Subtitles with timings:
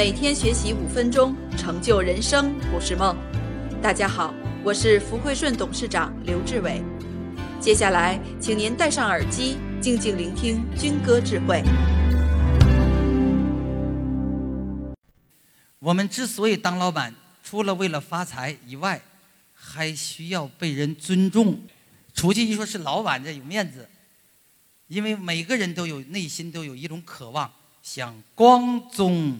[0.00, 3.14] 每天学习五分钟，成就人生不是梦。
[3.82, 4.34] 大家好，
[4.64, 6.82] 我是福汇顺董事长刘志伟。
[7.60, 11.62] 接下来，请您戴上耳机，静静聆听军歌智慧。
[15.80, 17.14] 我们之所以当老板，
[17.44, 19.02] 除了为了发财以外，
[19.52, 21.60] 还需要被人尊重。
[22.14, 23.86] 出去一说是老板，这有面子。
[24.88, 29.38] 因为每个人都有内心都有一种渴望，想光宗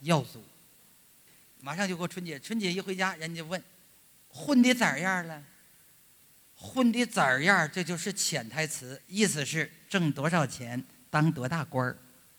[0.00, 0.44] 耀祖。
[1.60, 3.62] 马上就过春节，春节一回家，人家问
[4.28, 5.42] 混的咋样了？
[6.54, 7.68] 混的咋样？
[7.72, 11.96] 这就是潜台词，意思是挣多少钱，当多大官儿。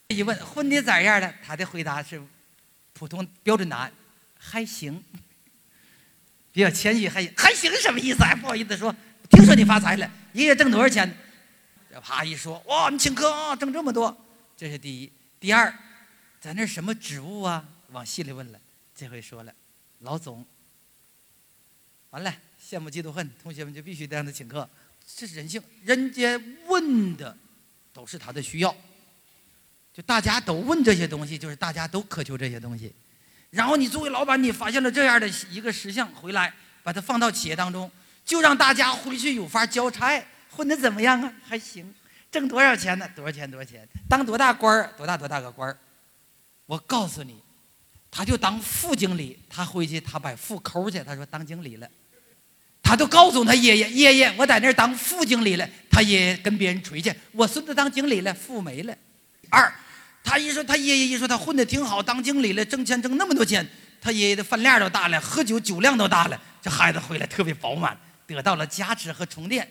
[0.08, 1.34] 一问混的咋样了？
[1.46, 2.22] 他的回答是
[2.94, 3.92] 普通标准答案，
[4.38, 5.04] 还行。
[6.52, 8.24] 比较谦虚，还，还行什么意思？
[8.24, 8.94] 还不好意思说，
[9.30, 11.16] 听说你发财了，一个月挣多少钱？
[11.92, 14.16] 这啪一说，哇，你请客啊，挣这么多，
[14.58, 15.12] 这是第一。
[15.40, 15.74] 第二，
[16.42, 17.66] 咱那什么职务啊？
[17.92, 18.60] 往细里问了，
[18.96, 19.54] 这回说了，
[20.00, 20.46] 老总。
[22.12, 24.68] 完了，羡慕嫉妒恨，同学们就必须得让他请客，
[25.16, 25.62] 这是人性。
[25.84, 27.36] 人家问的
[27.94, 28.76] 都是他的需要，
[29.94, 32.94] 就大家都问这些东西，就是大家都渴求这些东西。
[33.50, 36.54] 然后你作为老板，你发现了这样的一个实相，回来
[36.84, 37.92] 把它放到企业当中，
[38.24, 40.24] 就让大家回去有法交差。
[40.52, 41.34] 混的怎么样啊？
[41.44, 41.94] 还行，
[42.32, 43.08] 挣多少钱呢？
[43.16, 43.50] 多少钱？
[43.50, 43.88] 多少钱？
[44.08, 44.92] 当多大官儿？
[44.98, 45.78] 多大多大个官儿？
[46.70, 47.36] 我告诉你，
[48.12, 49.40] 他就当副经理。
[49.50, 51.00] 他回去，他把副抠去。
[51.00, 51.90] 他说当经理了。
[52.84, 58.96] 他都告诉他爷爷：“爷爷，我在那儿当副经理了。”他爷爷跟别人吹去：“我孙子当经理了，副没了。”
[59.50, 59.74] 二，
[60.24, 63.68] 他一说他爷爷一说他混的挺好，当经理了，挣钱挣那么多钱。
[64.00, 66.40] 他爷爷的饭量都大了，喝酒酒量都大了。
[66.62, 67.98] 这孩子回来特别饱满，
[68.28, 69.68] 得到了加持和充电。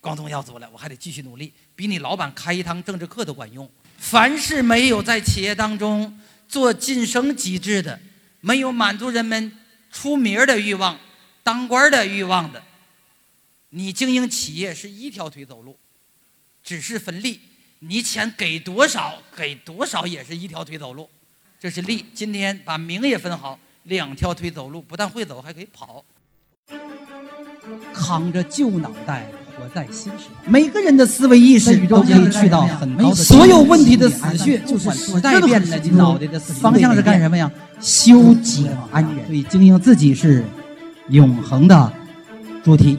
[0.00, 3.70] 光宗耀祖了，我还得继续努力，比你老板开一堂政治课都管用。
[3.98, 6.18] 凡是没有在企业当中
[6.50, 8.00] 做晋升机制的，
[8.40, 9.56] 没有满足人们
[9.92, 10.98] 出名的欲望、
[11.44, 12.60] 当官的欲望的，
[13.68, 15.78] 你经营企业是一条腿走路，
[16.62, 17.40] 只是分利。
[17.78, 21.08] 你钱给多少，给多少也是一条腿走路，
[21.58, 22.04] 这是利。
[22.12, 26.04] 今天把名也分好，两条腿走路，不但会走，还可以跑。
[27.94, 29.30] 扛着旧脑袋。
[29.60, 33.14] 活在新时代，每个人的思维意识都可以去到很高的。
[33.14, 37.50] 所有问题的死穴就是时代变了，脑袋的方向是干什么呀？
[37.80, 39.26] 修己安人。
[39.26, 40.44] 所以经营自己是
[41.08, 41.92] 永恒的
[42.64, 42.98] 主题。